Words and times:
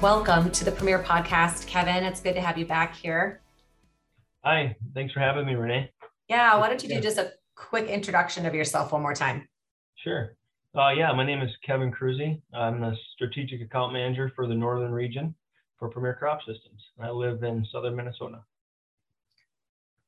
Welcome 0.00 0.50
to 0.52 0.64
the 0.64 0.72
Premier 0.72 1.02
Podcast, 1.02 1.66
Kevin. 1.66 2.04
It's 2.04 2.20
good 2.20 2.32
to 2.32 2.40
have 2.40 2.56
you 2.56 2.64
back 2.64 2.96
here. 2.96 3.42
Hi, 4.42 4.74
thanks 4.94 5.12
for 5.12 5.20
having 5.20 5.44
me, 5.44 5.54
Renee. 5.54 5.90
Yeah, 6.26 6.56
why 6.56 6.70
don't 6.70 6.82
you 6.82 6.88
do 6.88 7.02
just 7.02 7.18
a 7.18 7.34
quick 7.54 7.86
introduction 7.86 8.46
of 8.46 8.54
yourself 8.54 8.92
one 8.92 9.02
more 9.02 9.12
time? 9.12 9.46
Sure. 9.96 10.34
Uh, 10.74 10.88
yeah, 10.96 11.12
my 11.12 11.26
name 11.26 11.42
is 11.42 11.50
Kevin 11.66 11.92
Cruzy. 11.92 12.40
I'm 12.54 12.80
the 12.80 12.96
strategic 13.12 13.60
account 13.60 13.92
manager 13.92 14.32
for 14.34 14.46
the 14.46 14.54
northern 14.54 14.90
region 14.90 15.34
for 15.78 15.90
Premier 15.90 16.16
Crop 16.18 16.38
Systems. 16.46 16.82
I 16.98 17.10
live 17.10 17.42
in 17.42 17.66
southern 17.70 17.94
Minnesota. 17.94 18.40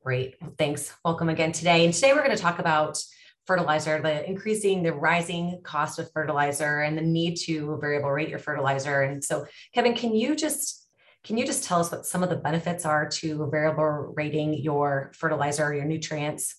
Great. 0.03 0.37
Thanks. 0.57 0.95
Welcome 1.05 1.29
again 1.29 1.53
today. 1.53 1.85
And 1.85 1.93
today 1.93 2.15
we're 2.15 2.25
going 2.25 2.35
to 2.35 2.43
talk 2.43 2.59
about 2.61 2.99
fertilizer, 3.47 4.01
the 4.01 4.29
increasing, 4.29 4.83
the 4.83 4.93
rising 4.93 5.61
cost 5.63 5.99
of 5.99 6.11
fertilizer 6.13 6.81
and 6.81 6.97
the 6.97 7.03
need 7.03 7.37
to 7.37 7.77
variable 7.81 8.11
rate 8.11 8.29
your 8.29 8.39
fertilizer. 8.39 9.03
And 9.03 9.23
so, 9.23 9.47
Kevin, 9.75 9.95
can 9.95 10.15
you 10.15 10.37
just 10.37 10.89
can 11.25 11.39
you 11.39 11.47
just 11.47 11.63
tell 11.65 11.79
us 11.79 11.93
what 11.93 12.05
some 12.05 12.25
of 12.25 12.31
the 12.31 12.37
benefits 12.37 12.85
are 12.85 13.09
to 13.09 13.49
variable 13.51 14.13
rating 14.17 14.55
your 14.55 15.13
fertilizer 15.15 15.65
or 15.65 15.75
your 15.75 15.85
nutrients? 15.85 16.57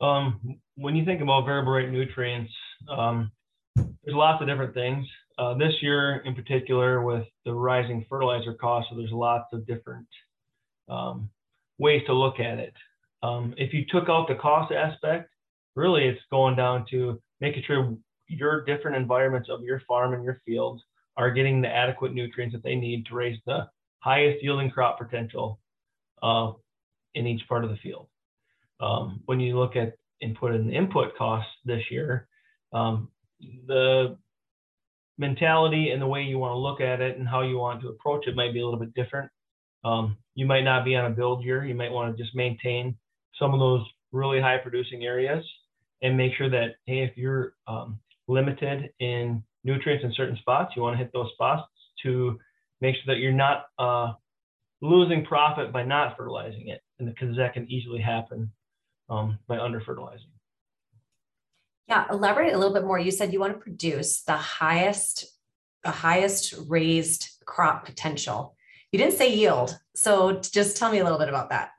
Um, 0.00 0.58
when 0.76 0.94
you 0.94 1.04
think 1.04 1.22
about 1.22 1.46
variable 1.46 1.72
rate 1.72 1.90
nutrients, 1.90 2.52
um, 2.90 3.30
there's 3.76 4.16
lots 4.16 4.42
of 4.42 4.48
different 4.48 4.74
things. 4.74 5.06
Uh, 5.38 5.54
this 5.54 5.72
year, 5.80 6.18
in 6.26 6.34
particular, 6.34 7.02
with 7.02 7.24
the 7.46 7.52
rising 7.52 8.04
fertilizer 8.10 8.52
costs, 8.54 8.90
so 8.90 8.96
there's 8.96 9.10
lots 9.10 9.46
of 9.54 9.66
different 9.66 10.06
um, 10.88 11.30
ways 11.78 12.02
to 12.06 12.12
look 12.12 12.40
at 12.40 12.58
it. 12.58 12.74
Um, 13.22 13.54
if 13.56 13.72
you 13.72 13.86
took 13.86 14.10
out 14.10 14.28
the 14.28 14.34
cost 14.34 14.72
aspect, 14.72 15.30
really 15.80 16.06
it's 16.06 16.20
going 16.30 16.56
down 16.56 16.84
to 16.90 17.20
making 17.40 17.62
sure 17.66 17.96
your 18.28 18.64
different 18.64 18.96
environments 18.96 19.48
of 19.50 19.62
your 19.62 19.82
farm 19.88 20.14
and 20.14 20.22
your 20.22 20.40
fields 20.46 20.82
are 21.16 21.30
getting 21.30 21.60
the 21.60 21.68
adequate 21.68 22.14
nutrients 22.14 22.54
that 22.54 22.62
they 22.62 22.76
need 22.76 23.06
to 23.06 23.14
raise 23.14 23.38
the 23.46 23.66
highest 23.98 24.42
yielding 24.42 24.70
crop 24.70 24.98
potential 24.98 25.58
uh, 26.22 26.52
in 27.14 27.26
each 27.26 27.46
part 27.48 27.64
of 27.64 27.70
the 27.70 27.76
field. 27.76 28.06
Um, 28.78 29.20
when 29.26 29.40
you 29.40 29.58
look 29.58 29.76
at 29.76 29.94
input 30.20 30.52
and 30.52 30.72
input 30.72 31.16
costs 31.16 31.50
this 31.64 31.82
year, 31.90 32.28
um, 32.72 33.08
the 33.66 34.16
mentality 35.18 35.90
and 35.90 36.00
the 36.00 36.06
way 36.06 36.22
you 36.22 36.38
want 36.38 36.52
to 36.52 36.58
look 36.58 36.80
at 36.80 37.00
it 37.00 37.18
and 37.18 37.28
how 37.28 37.42
you 37.42 37.58
want 37.58 37.82
to 37.82 37.88
approach 37.88 38.26
it 38.26 38.36
might 38.36 38.54
be 38.54 38.60
a 38.60 38.64
little 38.64 38.80
bit 38.80 38.94
different. 38.94 39.30
Um, 39.84 40.16
you 40.34 40.46
might 40.46 40.62
not 40.62 40.84
be 40.84 40.94
on 40.96 41.10
a 41.10 41.14
build 41.14 41.44
year. 41.44 41.64
You 41.64 41.74
might 41.74 41.90
want 41.90 42.16
to 42.16 42.22
just 42.22 42.34
maintain 42.34 42.96
some 43.38 43.52
of 43.52 43.60
those 43.60 43.84
really 44.12 44.40
high 44.40 44.58
producing 44.58 45.04
areas 45.04 45.44
and 46.02 46.16
make 46.16 46.32
sure 46.34 46.48
that, 46.48 46.76
hey, 46.86 47.02
if 47.02 47.16
you're 47.16 47.54
um, 47.66 47.98
limited 48.28 48.90
in 49.00 49.42
nutrients 49.64 50.04
in 50.04 50.12
certain 50.14 50.36
spots, 50.36 50.72
you 50.74 50.82
want 50.82 50.94
to 50.94 50.98
hit 50.98 51.12
those 51.12 51.30
spots 51.32 51.68
to 52.02 52.38
make 52.80 52.94
sure 52.96 53.14
that 53.14 53.20
you're 53.20 53.32
not 53.32 53.66
uh, 53.78 54.12
losing 54.80 55.24
profit 55.24 55.72
by 55.72 55.82
not 55.82 56.16
fertilizing 56.16 56.68
it, 56.68 56.80
and 56.98 57.08
because 57.08 57.36
that 57.36 57.52
can 57.52 57.70
easily 57.70 58.00
happen 58.00 58.50
um, 59.08 59.38
by 59.46 59.58
under 59.58 59.80
fertilizing. 59.80 60.30
Yeah, 61.88 62.06
elaborate 62.10 62.54
a 62.54 62.58
little 62.58 62.72
bit 62.72 62.84
more. 62.84 62.98
You 62.98 63.10
said 63.10 63.32
you 63.32 63.40
want 63.40 63.52
to 63.52 63.58
produce 63.58 64.22
the 64.22 64.36
highest, 64.36 65.26
the 65.82 65.90
highest 65.90 66.54
raised 66.68 67.28
crop 67.44 67.84
potential. 67.84 68.54
You 68.92 68.98
didn't 68.98 69.14
say 69.14 69.34
yield, 69.34 69.78
so 69.94 70.40
just 70.40 70.76
tell 70.76 70.90
me 70.90 70.98
a 70.98 71.04
little 71.04 71.18
bit 71.18 71.28
about 71.28 71.50
that. 71.50 71.70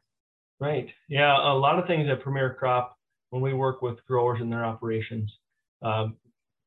Right. 0.59 0.89
Yeah, 1.09 1.35
a 1.35 1.55
lot 1.55 1.79
of 1.79 1.87
things 1.87 2.07
at 2.09 2.21
Premier 2.21 2.55
Crop 2.59 2.97
when 3.31 3.41
we 3.41 3.53
work 3.53 3.81
with 3.81 4.05
growers 4.05 4.39
in 4.39 4.49
their 4.49 4.63
operations. 4.63 5.31
Um, 5.81 6.17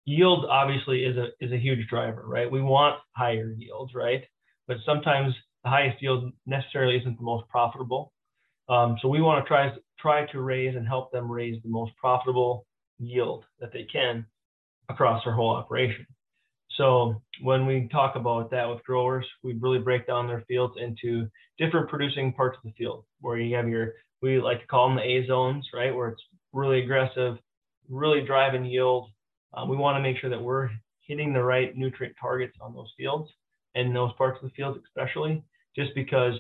yield 0.07 0.45
obviously 0.47 1.05
is 1.05 1.17
a 1.17 1.29
is 1.41 1.53
a 1.53 1.59
huge 1.59 1.87
driver, 1.89 2.25
right? 2.27 2.51
We 2.51 2.61
want 2.61 3.01
higher 3.13 3.55
yields, 3.57 3.95
right? 3.95 4.25
But 4.67 4.79
sometimes 4.85 5.35
the 5.63 5.71
highest 5.71 6.03
yield 6.03 6.33
necessarily 6.47 6.97
isn't 6.97 7.17
the 7.17 7.25
most 7.25 7.49
profitable. 7.49 8.13
Um, 8.69 8.97
so 9.01 9.09
we 9.09 9.23
want 9.23 9.45
to 9.45 9.49
try 9.49 9.71
try 10.01 10.27
to 10.33 10.41
raise 10.41 10.75
and 10.75 10.87
help 10.87 11.13
them 11.13 11.31
raise 11.31 11.63
the 11.63 11.69
most 11.69 11.93
profitable 11.97 12.67
yield 12.99 13.45
that 13.61 13.73
they 13.73 13.85
can 13.85 14.27
across 14.89 15.23
their 15.25 15.35
whole 15.35 15.55
operation. 15.55 16.07
So 16.77 17.23
when 17.41 17.67
we 17.67 17.89
talk 17.93 18.17
about 18.17 18.51
that 18.51 18.69
with 18.69 18.83
growers, 18.85 19.27
we 19.43 19.55
really 19.55 19.79
break 19.79 20.07
down 20.07 20.27
their 20.27 20.45
fields 20.49 20.75
into 20.77 21.29
different 21.59 21.89
producing 21.89 22.33
parts 22.33 22.59
of 22.59 22.65
the 22.65 22.75
field 22.77 23.05
where 23.21 23.39
you 23.39 23.55
have 23.55 23.69
your, 23.69 23.93
we 24.23 24.41
like 24.41 24.61
to 24.61 24.67
call 24.67 24.89
them 24.89 24.97
the 24.97 25.03
A 25.03 25.27
zones, 25.27 25.69
right? 25.73 25.95
Where 25.95 26.09
it's 26.09 26.23
really 26.55 26.83
aggressive, 26.83 27.37
really 27.89 28.25
driving 28.25 28.65
yield. 28.65 29.11
Um, 29.53 29.69
we 29.69 29.77
want 29.77 29.97
to 29.97 30.03
make 30.03 30.19
sure 30.19 30.31
that 30.31 30.41
we're 30.41 30.71
hitting 31.01 31.33
the 31.33 31.43
right 31.43 31.77
nutrient 31.77 32.17
targets 32.21 32.57
on 32.61 32.75
those 32.75 32.91
fields 32.97 33.31
and 33.75 33.95
those 33.95 34.13
parts 34.17 34.39
of 34.43 34.49
the 34.49 34.55
field, 34.55 34.79
especially 34.87 35.43
just 35.77 35.95
because 35.95 36.35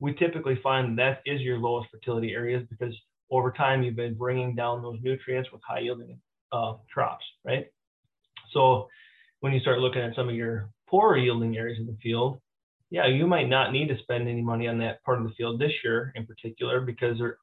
we 0.00 0.14
typically 0.14 0.58
find 0.62 0.98
that 0.98 1.20
is 1.24 1.40
your 1.40 1.58
lowest 1.58 1.88
fertility 1.90 2.32
areas 2.32 2.66
because 2.68 2.94
over 3.30 3.52
time 3.52 3.82
you've 3.82 3.96
been 3.96 4.14
bringing 4.14 4.54
down 4.54 4.82
those 4.82 4.98
nutrients 5.02 5.50
with 5.52 5.62
high 5.66 5.80
yielding 5.80 6.18
uh, 6.52 6.74
crops, 6.92 7.24
right? 7.44 7.66
So 8.52 8.88
when 9.40 9.52
you 9.52 9.60
start 9.60 9.78
looking 9.78 10.02
at 10.02 10.14
some 10.16 10.28
of 10.28 10.34
your 10.34 10.70
poorer 10.88 11.16
yielding 11.16 11.56
areas 11.56 11.78
in 11.78 11.86
the 11.86 11.96
field, 12.02 12.40
yeah, 12.90 13.06
you 13.06 13.26
might 13.26 13.48
not 13.48 13.72
need 13.72 13.88
to 13.88 13.98
spend 13.98 14.28
any 14.28 14.42
money 14.42 14.66
on 14.66 14.78
that 14.78 15.02
part 15.04 15.18
of 15.18 15.24
the 15.24 15.34
field 15.34 15.60
this 15.60 15.72
year 15.84 16.12
in 16.16 16.26
particular 16.26 16.80
because 16.80 17.18
they're 17.18 17.38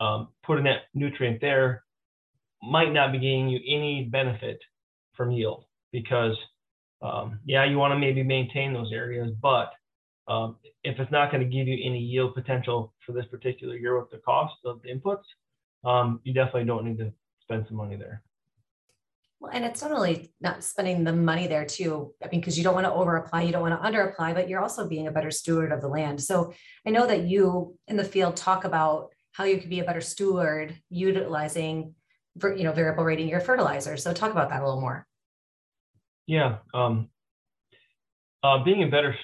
um, 0.00 0.28
putting 0.44 0.64
that 0.64 0.82
nutrient 0.94 1.40
there 1.40 1.84
might 2.62 2.92
not 2.92 3.12
be 3.12 3.18
gaining 3.18 3.48
you 3.48 3.60
any 3.68 4.04
benefit 4.04 4.58
from 5.14 5.30
yield 5.30 5.64
because 5.92 6.36
um, 7.02 7.38
yeah, 7.44 7.64
you 7.64 7.76
want 7.76 7.92
to 7.92 7.98
maybe 7.98 8.22
maintain 8.22 8.72
those 8.72 8.90
areas, 8.92 9.30
but 9.42 9.72
um, 10.26 10.56
if 10.82 10.98
it's 10.98 11.12
not 11.12 11.30
going 11.30 11.42
to 11.42 11.48
give 11.48 11.68
you 11.68 11.78
any 11.84 11.98
yield 11.98 12.34
potential 12.34 12.94
for 13.04 13.12
this 13.12 13.26
particular 13.26 13.76
year 13.76 13.98
with 14.00 14.10
the 14.10 14.18
cost 14.18 14.54
of 14.64 14.80
the 14.82 14.88
inputs, 14.88 15.24
um, 15.84 16.20
you 16.24 16.32
definitely 16.32 16.64
don't 16.64 16.84
need 16.86 16.98
to 16.98 17.12
spend 17.42 17.66
some 17.68 17.76
money 17.76 17.96
there. 17.96 18.22
Well, 19.38 19.50
and 19.52 19.66
it's 19.66 19.82
not 19.82 19.92
only 19.92 20.32
not 20.40 20.64
spending 20.64 21.04
the 21.04 21.12
money 21.12 21.46
there 21.46 21.66
too. 21.66 22.14
I 22.22 22.28
mean, 22.28 22.40
because 22.40 22.56
you 22.56 22.64
don't 22.64 22.74
want 22.74 22.86
to 22.86 22.92
over 22.92 23.16
apply, 23.16 23.42
you 23.42 23.52
don't 23.52 23.60
want 23.60 23.78
to 23.78 23.86
under 23.86 24.00
apply, 24.02 24.32
but 24.32 24.48
you're 24.48 24.62
also 24.62 24.88
being 24.88 25.06
a 25.06 25.12
better 25.12 25.30
steward 25.30 25.72
of 25.72 25.82
the 25.82 25.88
land. 25.88 26.22
So 26.22 26.54
I 26.86 26.90
know 26.90 27.06
that 27.06 27.24
you 27.24 27.76
in 27.86 27.98
the 27.98 28.04
field 28.04 28.36
talk 28.36 28.64
about 28.64 29.10
how 29.34 29.44
you 29.44 29.58
could 29.58 29.68
be 29.68 29.80
a 29.80 29.84
better 29.84 30.00
steward 30.00 30.76
utilizing, 30.90 31.94
for, 32.40 32.56
you 32.56 32.64
know, 32.64 32.72
variable 32.72 33.04
rating 33.04 33.28
your 33.28 33.40
fertilizer. 33.40 33.96
So 33.96 34.12
talk 34.12 34.30
about 34.30 34.48
that 34.48 34.62
a 34.62 34.64
little 34.64 34.80
more. 34.80 35.06
Yeah, 36.26 36.58
um, 36.72 37.08
uh, 38.42 38.64
being 38.64 38.84
a 38.84 38.88
better 38.88 39.14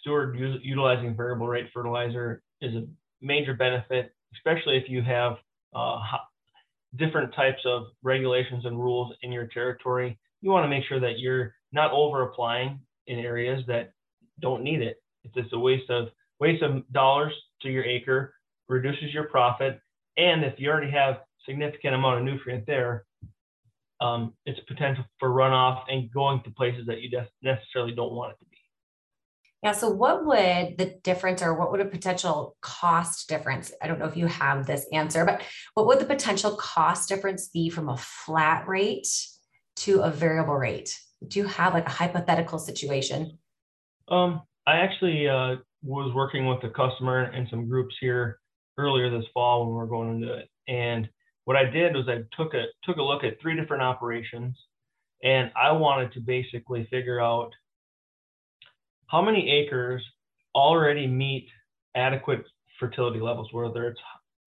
steward 0.00 0.38
utilizing 0.62 1.16
variable 1.16 1.46
rate 1.46 1.68
fertilizer 1.72 2.42
is 2.60 2.74
a 2.74 2.86
major 3.22 3.54
benefit, 3.54 4.12
especially 4.34 4.76
if 4.76 4.88
you 4.88 5.02
have 5.02 5.36
uh, 5.74 5.98
different 6.96 7.32
types 7.34 7.60
of 7.64 7.84
regulations 8.02 8.64
and 8.64 8.78
rules 8.78 9.14
in 9.22 9.30
your 9.30 9.46
territory, 9.46 10.18
you 10.40 10.50
want 10.50 10.64
to 10.64 10.68
make 10.68 10.84
sure 10.88 10.98
that 10.98 11.18
you're 11.18 11.54
not 11.72 11.92
over 11.92 12.22
applying 12.22 12.80
in 13.06 13.18
areas 13.20 13.62
that 13.68 13.92
don't 14.40 14.62
need 14.62 14.82
it. 14.82 14.96
It's 15.22 15.34
just 15.34 15.52
a 15.52 15.58
waste 15.58 15.90
of 15.90 16.08
waste 16.40 16.62
of 16.62 16.90
dollars 16.92 17.32
to 17.62 17.68
your 17.68 17.84
acre, 17.84 18.34
reduces 18.70 19.12
your 19.12 19.24
profit, 19.24 19.80
and 20.16 20.44
if 20.44 20.54
you 20.58 20.70
already 20.70 20.90
have 20.92 21.18
significant 21.46 21.94
amount 21.94 22.18
of 22.18 22.24
nutrient 22.24 22.66
there, 22.66 23.04
um, 24.00 24.32
it's 24.46 24.60
potential 24.66 25.04
for 25.18 25.28
runoff 25.30 25.82
and 25.88 26.10
going 26.12 26.42
to 26.44 26.50
places 26.50 26.86
that 26.86 27.02
you 27.02 27.10
necessarily 27.42 27.92
don't 27.94 28.12
want 28.12 28.32
it 28.32 28.38
to 28.38 28.44
be. 28.46 28.56
Yeah. 29.62 29.72
So, 29.72 29.90
what 29.90 30.24
would 30.24 30.78
the 30.78 30.98
difference 31.02 31.42
or 31.42 31.52
what 31.52 31.70
would 31.70 31.80
a 31.80 31.84
potential 31.84 32.56
cost 32.62 33.28
difference? 33.28 33.72
I 33.82 33.88
don't 33.88 33.98
know 33.98 34.06
if 34.06 34.16
you 34.16 34.26
have 34.26 34.66
this 34.66 34.86
answer, 34.90 35.26
but 35.26 35.42
what 35.74 35.86
would 35.86 35.98
the 35.98 36.06
potential 36.06 36.56
cost 36.56 37.10
difference 37.10 37.48
be 37.48 37.68
from 37.68 37.90
a 37.90 37.96
flat 37.98 38.66
rate 38.66 39.08
to 39.76 40.00
a 40.00 40.10
variable 40.10 40.56
rate? 40.56 40.98
Do 41.26 41.40
you 41.40 41.46
have 41.46 41.74
like 41.74 41.86
a 41.86 41.90
hypothetical 41.90 42.58
situation? 42.58 43.38
Um, 44.08 44.40
I 44.66 44.78
actually 44.78 45.28
uh, 45.28 45.56
was 45.82 46.14
working 46.14 46.46
with 46.46 46.64
a 46.64 46.70
customer 46.70 47.24
and 47.24 47.46
some 47.50 47.68
groups 47.68 47.94
here 48.00 48.39
earlier 48.80 49.10
this 49.10 49.28
fall 49.32 49.60
when 49.60 49.70
we 49.70 49.76
were 49.76 49.86
going 49.86 50.16
into 50.16 50.34
it. 50.34 50.48
And 50.68 51.08
what 51.44 51.56
I 51.56 51.64
did 51.64 51.94
was 51.94 52.08
I 52.08 52.22
took 52.36 52.54
a 52.54 52.64
took 52.84 52.96
a 52.96 53.02
look 53.02 53.24
at 53.24 53.40
three 53.40 53.56
different 53.56 53.82
operations, 53.82 54.56
and 55.22 55.50
I 55.56 55.72
wanted 55.72 56.12
to 56.12 56.20
basically 56.20 56.86
figure 56.90 57.20
out 57.20 57.50
how 59.06 59.22
many 59.22 59.50
acres 59.50 60.04
already 60.54 61.06
meet 61.06 61.48
adequate 61.94 62.44
fertility 62.78 63.20
levels, 63.20 63.48
whether 63.52 63.88
it's 63.88 64.00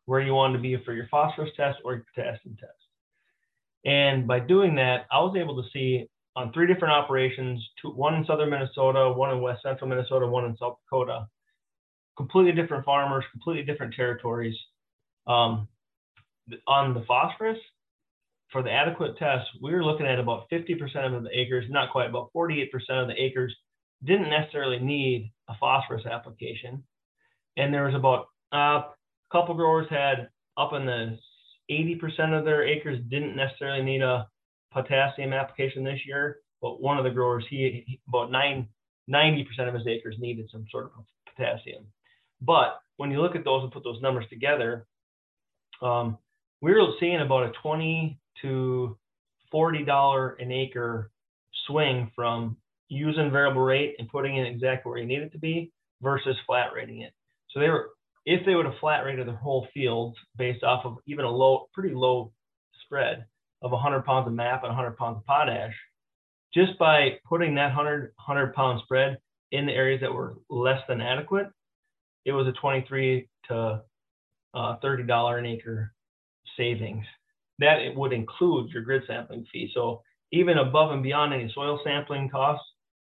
where 0.06 0.22
you 0.22 0.34
want 0.34 0.54
to 0.54 0.60
be 0.60 0.78
for 0.84 0.94
your 0.94 1.08
phosphorus 1.10 1.52
test 1.56 1.80
or 1.84 1.94
your 1.96 2.06
potassium 2.14 2.56
test. 2.60 2.72
And 3.86 4.28
by 4.28 4.40
doing 4.40 4.76
that, 4.76 5.06
I 5.12 5.20
was 5.20 5.36
able 5.38 5.62
to 5.62 5.70
see 5.72 6.08
on 6.36 6.52
three 6.52 6.68
different 6.68 6.94
operations, 6.94 7.64
two, 7.82 7.90
one 7.92 8.16
in 8.16 8.26
southern 8.26 8.50
Minnesota, 8.50 9.12
one 9.12 9.32
in 9.32 9.42
west 9.42 9.62
central 9.62 9.90
Minnesota, 9.90 10.26
one 10.26 10.46
in 10.46 10.58
South 10.58 10.78
Dakota, 10.86 11.28
completely 12.18 12.52
different 12.52 12.86
farmers, 12.86 13.26
completely 13.32 13.64
different 13.64 13.94
territories. 13.94 14.56
Um, 15.28 15.68
on 16.68 16.94
the 16.94 17.04
phosphorus, 17.08 17.58
for 18.52 18.62
the 18.62 18.72
adequate 18.72 19.18
test, 19.18 19.48
we 19.62 19.74
were 19.74 19.84
looking 19.84 20.06
at 20.06 20.20
about 20.20 20.50
50% 20.52 21.16
of 21.16 21.24
the 21.24 21.30
acres, 21.34 21.66
not 21.70 21.92
quite, 21.92 22.10
about 22.10 22.32
48% 22.36 22.70
of 22.90 23.08
the 23.08 23.16
acres 23.18 23.54
didn't 24.04 24.30
necessarily 24.30 24.80
need 24.80 25.32
a 25.50 25.56
phosphorus 25.60 26.06
application. 26.06 26.84
And 27.58 27.74
there 27.74 27.86
was 27.86 27.96
about 27.96 28.28
uh, 28.54 28.58
a 28.88 28.94
couple 29.32 29.56
growers 29.56 29.88
had 29.90 30.30
up 30.58 30.74
in 30.74 30.86
the 30.86 31.18
80% 31.72 32.38
of 32.38 32.46
their 32.46 32.64
acres 32.68 33.00
didn't 33.10 33.36
necessarily 33.36 33.84
need 33.84 34.02
a 34.02 34.28
potassium 34.72 35.34
application 35.34 35.84
this 35.84 36.02
year, 36.06 36.40
but 36.62 36.82
one 36.82 36.98
of 36.98 37.04
the 37.04 37.10
growers, 37.10 37.46
he, 37.50 37.84
he 37.88 38.00
about 38.08 38.32
nine, 38.32 38.68
90% 39.10 39.46
of 39.68 39.74
his 39.74 39.88
acres 39.88 40.16
needed 40.20 40.50
some 40.52 40.66
sort 40.72 40.92
of 40.98 41.06
potassium. 41.36 41.86
But 42.46 42.80
when 42.98 43.12
you 43.12 43.22
look 43.22 43.36
at 43.36 43.46
those 43.46 43.64
and 43.64 43.72
put 43.72 43.84
those 43.84 44.02
numbers 44.02 44.26
together, 44.30 44.86
um, 45.82 46.18
we 46.62 46.74
were 46.74 46.86
seeing 47.00 47.22
about 47.22 47.44
a 47.44 47.52
20 47.62 48.20
to 48.42 48.98
$40 49.54 50.42
an 50.42 50.52
acre 50.52 51.12
swing 51.68 52.12
from 52.16 52.58
using 52.90 53.32
variable 53.32 53.62
rate 53.62 53.96
and 54.00 54.10
putting 54.10 54.38
it 54.38 54.48
exactly 54.48 54.90
where 54.90 55.00
you 55.00 55.06
need 55.06 55.22
it 55.22 55.32
to 55.32 55.40
be 55.40 55.72
versus 56.02 56.36
flat 56.46 56.72
rating 56.76 57.02
it. 57.02 57.14
So 57.50 57.60
they 57.60 57.70
were, 57.70 57.90
if 58.26 58.46
they 58.46 58.56
would 58.56 58.66
have 58.66 58.78
flat 58.80 59.06
rated 59.06 59.28
their 59.28 59.36
whole 59.36 59.68
fields 59.74 60.18
based 60.38 60.64
off 60.64 60.86
of 60.86 60.98
even 61.06 61.26
a 61.26 61.30
low, 61.30 61.68
pretty 61.74 61.94
low 61.96 62.32
spread 62.86 63.26
of 63.62 63.72
100 63.72 64.04
pounds 64.04 64.28
of 64.28 64.34
MAP 64.34 64.64
and 64.64 64.76
100 64.76 64.98
pounds 64.98 65.18
of 65.18 65.26
potash, 65.26 65.74
just 66.54 66.78
by 66.78 67.20
putting 67.28 67.56
that 67.56 67.76
100, 67.76 68.14
100 68.16 68.54
pound 68.54 68.82
spread 68.84 69.18
in 69.52 69.66
the 69.66 69.72
areas 69.72 70.02
that 70.02 70.14
were 70.14 70.36
less 70.50 70.82
than 70.88 71.02
adequate, 71.02 71.48
it 72.26 72.32
was 72.32 72.48
a 72.48 72.52
23 72.54 73.28
to 73.50 73.82
uh, 74.54 74.78
$30 74.84 75.40
an 75.40 75.46
acre 75.46 75.94
savings. 76.58 77.06
That 77.60 77.80
it 77.80 77.96
would 77.96 78.14
include 78.14 78.72
your 78.72 78.84
grid 78.84 79.04
sampling 79.08 79.46
fee. 79.52 79.72
So 79.74 80.02
even 80.32 80.58
above 80.58 80.92
and 80.92 81.04
beyond 81.04 81.34
any 81.34 81.52
soil 81.54 81.80
sampling 81.84 82.30
costs, 82.30 82.66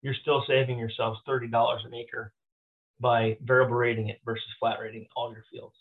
you're 0.02 0.14
still 0.14 0.42
saving 0.46 0.78
yourselves 0.78 1.20
$30 1.28 1.86
an 1.86 1.94
acre 1.94 2.32
by 3.00 3.36
variable 3.42 3.74
rating 3.74 4.08
it 4.08 4.20
versus 4.24 4.44
flat 4.58 4.78
rating 4.80 5.06
all 5.14 5.32
your 5.32 5.44
fields. 5.50 5.74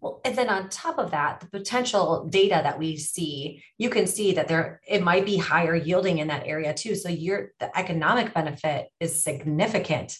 Well, 0.00 0.20
and 0.24 0.36
then 0.36 0.48
on 0.48 0.68
top 0.68 0.98
of 0.98 1.10
that, 1.10 1.40
the 1.40 1.46
potential 1.46 2.26
data 2.28 2.60
that 2.62 2.78
we 2.78 2.96
see, 2.96 3.64
you 3.76 3.90
can 3.90 4.06
see 4.06 4.32
that 4.34 4.46
there 4.46 4.80
it 4.86 5.02
might 5.02 5.26
be 5.26 5.36
higher 5.36 5.74
yielding 5.74 6.18
in 6.18 6.28
that 6.28 6.46
area 6.46 6.72
too. 6.72 6.94
So 6.94 7.08
your 7.08 7.50
the 7.58 7.76
economic 7.76 8.32
benefit 8.32 8.88
is 9.00 9.24
significant. 9.24 10.16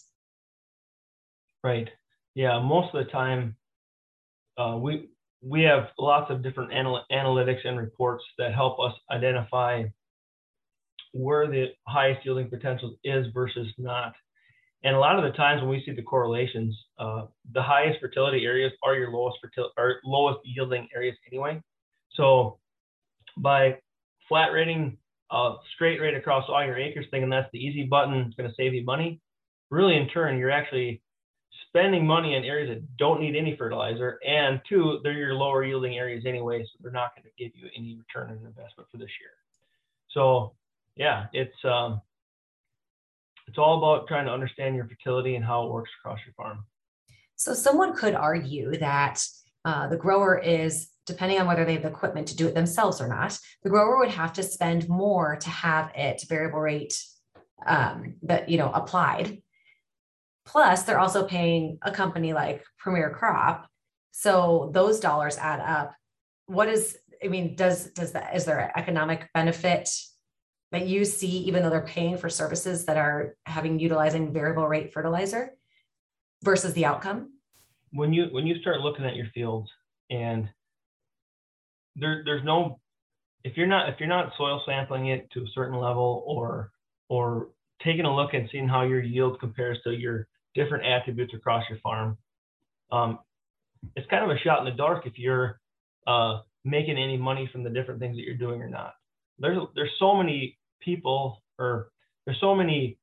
Right. 1.63 1.91
Yeah. 2.35 2.59
Most 2.61 2.95
of 2.95 3.05
the 3.05 3.11
time, 3.11 3.57
uh, 4.59 4.77
we 4.81 5.09
we 5.43 5.63
have 5.63 5.89
lots 5.99 6.31
of 6.31 6.43
different 6.43 6.73
anal- 6.73 7.05
analytics 7.11 7.67
and 7.67 7.79
reports 7.79 8.25
that 8.39 8.53
help 8.55 8.79
us 8.79 8.93
identify 9.11 9.85
where 11.13 11.47
the 11.49 11.67
highest 11.87 12.25
yielding 12.25 12.49
potential 12.49 12.97
is 13.05 13.27
versus 13.33 13.67
not. 13.79 14.15
And 14.83 14.97
a 14.97 14.99
lot 14.99 15.19
of 15.19 15.25
the 15.31 15.37
times 15.37 15.61
when 15.61 15.71
we 15.71 15.83
see 15.85 15.93
the 15.93 16.03
correlations, 16.03 16.77
uh, 16.99 17.27
the 17.53 17.63
highest 17.63 18.01
fertility 18.01 18.45
areas 18.45 18.73
are 18.83 18.95
your 18.95 19.11
lowest 19.11 19.39
fertility 19.43 19.73
or 19.77 20.01
lowest 20.05 20.41
yielding 20.45 20.89
areas 20.95 21.17
anyway. 21.31 21.61
So 22.13 22.59
by 23.37 23.79
flat 24.29 24.53
rating 24.53 24.99
a 25.31 25.55
straight 25.75 26.01
rate 26.01 26.15
across 26.15 26.45
all 26.49 26.65
your 26.65 26.79
acres, 26.79 27.07
thinking 27.11 27.31
that's 27.31 27.51
the 27.53 27.59
easy 27.59 27.85
button, 27.85 28.15
it's 28.15 28.37
going 28.37 28.49
to 28.49 28.55
save 28.57 28.75
you 28.75 28.85
money. 28.85 29.21
Really, 29.71 29.97
in 29.97 30.09
turn, 30.09 30.39
you're 30.39 30.51
actually 30.51 31.03
spending 31.71 32.07
money 32.07 32.35
in 32.35 32.45
areas 32.45 32.69
that 32.69 32.97
don't 32.97 33.21
need 33.21 33.37
any 33.37 33.57
fertilizer, 33.57 34.19
and 34.27 34.61
two, 34.69 35.01
they're 35.03 35.13
your 35.13 35.35
lower 35.35 35.65
yielding 35.65 35.97
areas 35.97 36.25
anyway, 36.27 36.63
so 36.63 36.71
they're 36.81 36.93
not 36.93 37.15
going 37.15 37.25
to 37.25 37.43
give 37.43 37.53
you 37.55 37.69
any 37.77 37.97
return 37.97 38.31
on 38.31 38.45
investment 38.45 38.89
for 38.91 38.97
this 38.97 39.11
year. 39.21 39.31
So 40.11 40.55
yeah, 40.97 41.27
it's 41.33 41.65
um, 41.65 42.01
it's 43.47 43.59
all 43.59 43.79
about 43.79 44.09
trying 44.09 44.27
to 44.27 44.33
understand 44.33 44.75
your 44.75 44.87
fertility 44.87 45.37
and 45.37 45.45
how 45.45 45.67
it 45.67 45.73
works 45.73 45.91
across 46.01 46.19
your 46.27 46.35
farm. 46.35 46.65
So 47.37 47.55
someone 47.55 47.95
could 47.95 48.15
argue 48.15 48.77
that 48.79 49.25
uh, 49.65 49.89
the 49.89 49.97
grower 49.97 50.39
is 50.39 50.89
depending 51.07 51.41
on 51.41 51.47
whether 51.47 51.65
they 51.65 51.75
have 51.75 51.83
the 51.83 51.89
equipment 51.89 52.29
to 52.29 52.37
do 52.37 52.47
it 52.47 52.55
themselves 52.55 53.01
or 53.01 53.09
not, 53.09 53.39
the 53.63 53.71
grower 53.71 53.99
would 53.99 54.11
have 54.11 54.33
to 54.35 54.43
spend 54.43 54.89
more 54.89 55.37
to 55.37 55.51
have 55.51 55.91
it 55.95 56.23
variable 56.29 56.61
rate 56.61 57.03
um, 57.67 58.15
that 58.23 58.49
you 58.49 58.59
know 58.59 58.71
applied. 58.73 59.41
Plus, 60.47 60.83
they're 60.83 60.99
also 60.99 61.27
paying 61.27 61.79
a 61.83 61.93
company 61.93 62.33
like 62.33 62.65
Premier 62.79 63.11
Crop, 63.11 63.69
so 64.11 64.71
those 64.73 65.01
dollars 65.01 65.39
add 65.39 65.61
up. 65.61 65.95
What 66.47 66.69
is 66.69 66.97
I 67.23 67.29
mean, 67.29 67.55
does 67.55 67.91
does 67.91 68.13
that 68.13 68.35
is 68.35 68.45
there 68.45 68.59
an 68.59 68.71
economic 68.77 69.29
benefit 69.35 69.89
that 70.73 70.87
you 70.87 71.05
see, 71.05 71.39
even 71.39 71.63
though 71.63 71.71
they're 71.71 71.83
paying 71.83 72.17
for 72.17 72.29
services 72.29 72.87
that 72.87 72.97
are 72.97 73.37
having 73.45 73.79
utilizing 73.79 74.33
variable 74.33 74.67
rate 74.67 74.93
fertilizer 74.93 75.53
versus 76.43 76.73
the 76.75 76.87
outcome? 76.87 77.33
When 77.93 78.13
you 78.13 78.27
when 78.31 78.47
you 78.47 78.61
start 78.61 78.81
looking 78.81 79.05
at 79.05 79.17
your 79.17 79.27
fields 79.35 79.69
and 80.11 80.49
there, 81.97 82.23
there's 82.25 82.45
no 82.45 82.81
if 83.45 83.57
you're 83.57 83.67
not 83.67 83.89
if 83.89 83.99
you're 83.99 84.09
not 84.09 84.33
soil 84.37 84.63
sampling 84.67 85.07
it 85.07 85.31
to 85.33 85.41
a 85.41 85.49
certain 85.55 85.79
level 85.79 86.25
or 86.27 86.71
or 87.09 87.49
taking 87.83 88.05
a 88.05 88.15
look 88.15 88.35
and 88.35 88.49
seeing 88.53 88.69
how 88.69 88.83
your 88.83 89.03
yield 89.03 89.41
compares 89.41 89.79
to 89.83 89.91
your 89.91 90.29
different 90.55 90.85
attributes 90.85 91.35
across 91.35 91.65
your 91.69 91.79
farm, 91.79 92.19
um, 92.91 93.19
it's 93.97 94.09
kind 94.11 94.29
of 94.29 94.37
a 94.37 94.41
shot 94.41 94.59
in 94.61 94.65
the 94.65 94.77
dark 94.77 95.07
if 95.07 95.19
you're 95.19 95.61
uh, 96.07 96.41
making 96.65 96.99
any 96.99 97.17
money 97.17 97.49
from 97.53 97.63
the 97.63 97.71
different 97.71 98.01
things 98.01 98.17
that 98.17 98.23
you're 98.23 98.37
doing 98.37 98.63
or 98.63 98.69
not. 98.69 98.95
There's 99.39 99.59
there's 99.75 99.93
so 99.99 100.15
many 100.15 100.59
people 100.81 101.43
or 101.59 101.89
there's 102.25 102.41
so 102.41 102.55
many 102.55 102.99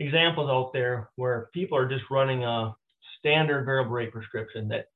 examples 0.00 0.50
out 0.50 0.72
there 0.72 1.10
where 1.16 1.48
people 1.52 1.78
are 1.78 1.88
just 1.88 2.04
running 2.10 2.44
a 2.44 2.74
standard 3.18 3.64
variable 3.64 3.92
rate 3.92 4.12
prescription 4.12 4.68
that 4.68 4.88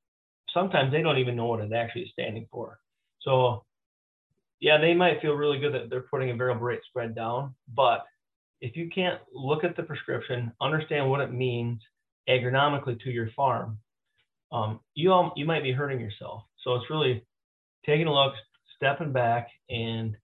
sometimes 0.53 0.93
they 0.93 1.03
don't 1.03 1.19
even 1.19 1.37
know 1.37 1.47
what 1.47 1.61
it 1.61 1.73
actually 1.73 2.03
is 2.03 2.11
standing 2.13 2.47
for. 2.51 2.79
So 3.23 3.65
yeah, 4.61 4.79
they 4.79 4.95
might 4.95 5.21
feel 5.21 5.33
really 5.33 5.59
good 5.59 5.75
that 5.75 5.91
they're 5.91 6.03
putting 6.03 6.31
a 6.31 6.37
variable 6.37 6.63
rate 6.63 6.81
spread 6.89 7.15
down, 7.15 7.55
but 7.75 8.05
if 8.63 8.77
you 8.77 8.89
can't 8.95 9.21
look 9.35 9.65
at 9.65 9.77
the 9.77 9.83
prescription, 9.83 10.53
understand 10.61 11.11
what 11.11 11.21
it 11.21 11.33
means 11.33 11.81
agronomically 12.29 12.99
to 13.01 13.11
your 13.11 13.29
farm, 13.37 13.79
um, 14.53 14.79
you 14.95 15.11
all, 15.13 15.33
you 15.37 15.45
might 15.45 15.65
be 15.65 15.73
hurting 15.73 15.99
yourself. 15.99 16.45
So 16.63 16.77
it's 16.77 16.89
really 16.89 17.27
taking 17.85 18.07
a 18.07 18.15
look, 18.15 18.35
stepping 18.77 19.13
back, 19.13 19.49
and 19.69 20.17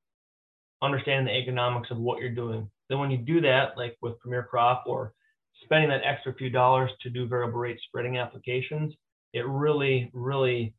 understanding 0.81 1.27
the 1.27 1.37
economics 1.37 1.91
of 1.91 1.99
what 1.99 2.21
you're 2.21 2.35
doing. 2.35 2.71
Then 2.89 3.01
when 3.01 3.11
you 3.11 3.19
do 3.19 3.41
that, 3.41 3.77
like 3.77 3.97
with 4.01 4.21
Premier 4.21 4.47
Crop 4.49 4.85
or 4.87 5.13
spending 5.65 5.91
that 5.91 6.03
extra 6.05 6.33
few 6.35 6.49
dollars 6.49 6.91
to 7.03 7.11
do 7.11 7.27
variable 7.27 7.59
rate 7.59 7.81
spreading 7.89 8.19
applications, 8.19 8.95
it 9.33 9.45
really, 9.47 10.11
really 10.15 10.75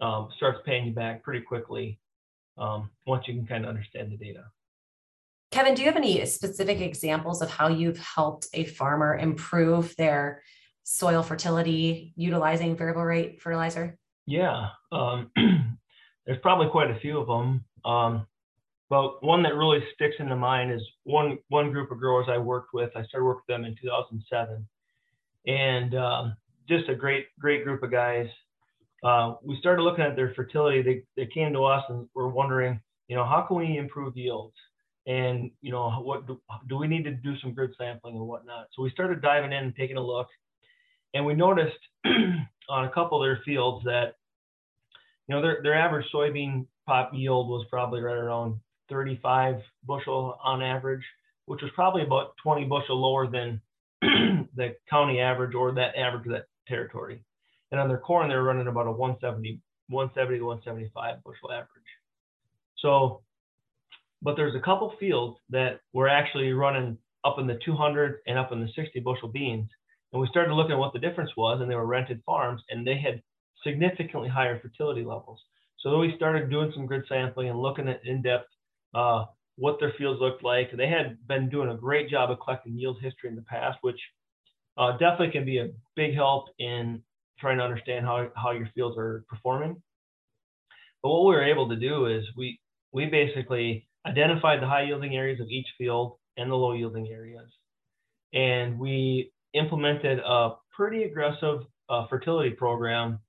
um, 0.00 0.28
starts 0.36 0.60
paying 0.64 0.86
you 0.86 0.92
back 0.92 1.24
pretty 1.24 1.44
quickly 1.44 1.98
um, 2.58 2.90
once 3.08 3.24
you 3.26 3.34
can 3.34 3.46
kind 3.46 3.64
of 3.64 3.70
understand 3.70 4.12
the 4.12 4.16
data. 4.16 4.44
Kevin, 5.52 5.74
do 5.74 5.82
you 5.82 5.88
have 5.88 5.96
any 5.96 6.24
specific 6.24 6.80
examples 6.80 7.42
of 7.42 7.50
how 7.50 7.68
you've 7.68 7.98
helped 7.98 8.46
a 8.54 8.64
farmer 8.64 9.18
improve 9.18 9.94
their 9.96 10.42
soil 10.82 11.22
fertility 11.22 12.14
utilizing 12.16 12.74
variable 12.74 13.04
rate 13.04 13.42
fertilizer? 13.42 13.98
Yeah, 14.26 14.68
um, 14.92 15.30
there's 16.26 16.40
probably 16.40 16.68
quite 16.70 16.90
a 16.90 16.98
few 17.00 17.20
of 17.20 17.26
them. 17.26 17.64
Um, 17.84 18.26
but 18.88 19.22
one 19.22 19.42
that 19.42 19.54
really 19.54 19.84
sticks 19.94 20.16
into 20.18 20.36
mind 20.36 20.72
is 20.72 20.82
one 21.04 21.36
one 21.48 21.70
group 21.70 21.90
of 21.90 21.98
growers 21.98 22.28
I 22.30 22.38
worked 22.38 22.72
with. 22.72 22.90
I 22.96 23.04
started 23.04 23.26
working 23.26 23.42
with 23.46 23.54
them 23.54 23.64
in 23.66 23.76
2007, 23.80 24.66
and 25.46 25.94
um, 25.94 26.36
just 26.66 26.88
a 26.88 26.94
great 26.94 27.26
great 27.38 27.62
group 27.62 27.82
of 27.82 27.90
guys. 27.90 28.26
Uh, 29.04 29.34
we 29.42 29.58
started 29.58 29.82
looking 29.82 30.04
at 30.04 30.16
their 30.16 30.32
fertility. 30.34 30.80
They 30.80 31.02
they 31.14 31.30
came 31.30 31.52
to 31.52 31.64
us 31.64 31.84
and 31.90 32.08
were 32.14 32.28
wondering, 32.30 32.80
you 33.08 33.16
know, 33.16 33.24
how 33.26 33.42
can 33.42 33.58
we 33.58 33.76
improve 33.76 34.16
yields? 34.16 34.54
And 35.06 35.50
you 35.60 35.72
know, 35.72 35.90
what 36.02 36.26
do, 36.26 36.40
do 36.68 36.76
we 36.76 36.86
need 36.86 37.04
to 37.04 37.10
do 37.10 37.34
some 37.40 37.54
grid 37.54 37.72
sampling 37.76 38.16
and 38.16 38.26
whatnot? 38.26 38.68
So 38.74 38.82
we 38.82 38.90
started 38.90 39.20
diving 39.20 39.52
in 39.52 39.64
and 39.64 39.76
taking 39.76 39.96
a 39.96 40.02
look, 40.02 40.28
and 41.14 41.26
we 41.26 41.34
noticed 41.34 41.78
on 42.04 42.84
a 42.84 42.90
couple 42.90 43.22
of 43.22 43.26
their 43.26 43.42
fields 43.44 43.84
that, 43.84 44.14
you 45.26 45.34
know, 45.34 45.42
their 45.42 45.58
their 45.62 45.74
average 45.74 46.06
soybean 46.14 46.66
pop 46.86 47.10
yield 47.12 47.48
was 47.48 47.66
probably 47.70 48.00
right 48.00 48.16
around 48.16 48.58
35 48.90 49.56
bushel 49.84 50.38
on 50.42 50.62
average, 50.62 51.04
which 51.46 51.62
was 51.62 51.70
probably 51.74 52.02
about 52.02 52.34
20 52.42 52.64
bushel 52.66 53.00
lower 53.00 53.26
than 53.26 53.60
the 54.02 54.74
county 54.88 55.20
average 55.20 55.54
or 55.54 55.72
that 55.72 55.96
average 55.96 56.26
of 56.26 56.32
that 56.32 56.46
territory. 56.68 57.24
And 57.70 57.80
on 57.80 57.88
their 57.88 57.98
corn, 57.98 58.28
they're 58.28 58.42
running 58.42 58.66
about 58.66 58.86
a 58.86 58.92
170, 58.92 59.60
170 59.88 60.38
to 60.38 60.44
175 60.44 61.24
bushel 61.24 61.52
average. 61.52 61.68
So, 62.78 63.22
but 64.22 64.36
there's 64.36 64.54
a 64.54 64.60
couple 64.60 64.94
fields 65.00 65.38
that 65.50 65.80
were 65.92 66.08
actually 66.08 66.52
running 66.52 66.96
up 67.24 67.38
in 67.38 67.46
the 67.46 67.58
200 67.64 68.20
and 68.26 68.38
up 68.38 68.52
in 68.52 68.60
the 68.60 68.68
60 68.74 69.00
bushel 69.00 69.28
beans. 69.28 69.68
And 70.12 70.20
we 70.20 70.28
started 70.28 70.54
looking 70.54 70.72
at 70.72 70.78
what 70.78 70.92
the 70.92 70.98
difference 70.98 71.30
was, 71.36 71.60
and 71.60 71.70
they 71.70 71.74
were 71.74 71.86
rented 71.86 72.22
farms, 72.24 72.62
and 72.70 72.86
they 72.86 72.98
had 72.98 73.22
significantly 73.64 74.28
higher 74.28 74.60
fertility 74.60 75.02
levels. 75.02 75.40
So 75.80 75.98
we 75.98 76.14
started 76.16 76.50
doing 76.50 76.70
some 76.74 76.86
grid 76.86 77.04
sampling 77.08 77.48
and 77.48 77.58
looking 77.58 77.88
at 77.88 78.04
in-depth 78.04 78.48
uh, 78.94 79.24
what 79.56 79.78
their 79.80 79.92
fields 79.98 80.20
looked 80.20 80.44
like. 80.44 80.70
They 80.76 80.88
had 80.88 81.16
been 81.26 81.48
doing 81.48 81.70
a 81.70 81.76
great 81.76 82.08
job 82.08 82.30
of 82.30 82.38
collecting 82.40 82.78
yield 82.78 82.98
history 83.00 83.30
in 83.30 83.36
the 83.36 83.42
past, 83.42 83.78
which 83.80 83.98
uh, 84.76 84.92
definitely 84.92 85.30
can 85.30 85.44
be 85.44 85.58
a 85.58 85.70
big 85.96 86.14
help 86.14 86.46
in 86.58 87.02
trying 87.38 87.58
to 87.58 87.64
understand 87.64 88.06
how, 88.06 88.28
how 88.36 88.52
your 88.52 88.68
fields 88.74 88.96
are 88.96 89.24
performing. 89.28 89.82
But 91.02 91.10
what 91.10 91.24
we 91.26 91.34
were 91.34 91.44
able 91.44 91.68
to 91.68 91.76
do 91.76 92.06
is 92.06 92.24
we 92.36 92.60
we 92.92 93.06
basically 93.06 93.88
identified 94.06 94.60
the 94.60 94.66
high 94.66 94.82
yielding 94.82 95.16
areas 95.16 95.40
of 95.40 95.48
each 95.48 95.66
field 95.78 96.16
and 96.36 96.50
the 96.50 96.54
low 96.54 96.72
yielding 96.72 97.08
areas. 97.08 97.48
And 98.32 98.78
we 98.78 99.32
implemented 99.54 100.18
a 100.18 100.50
pretty 100.74 101.04
aggressive 101.04 101.60
uh, 101.88 102.06
fertility 102.08 102.50
program. 102.50 103.20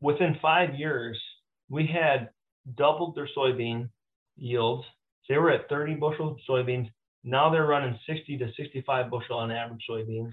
Within 0.00 0.36
five 0.40 0.74
years, 0.74 1.20
we 1.68 1.86
had 1.86 2.30
doubled 2.76 3.14
their 3.14 3.28
soybean 3.36 3.88
yields. 4.36 4.84
They 5.28 5.36
were 5.36 5.50
at 5.50 5.68
30 5.68 5.94
bushel 5.94 6.36
soybeans. 6.48 6.90
Now 7.24 7.50
they're 7.50 7.66
running 7.66 7.98
60 8.06 8.38
to 8.38 8.50
65 8.56 9.10
bushel 9.10 9.38
on 9.38 9.52
average 9.52 9.84
soybeans, 9.88 10.32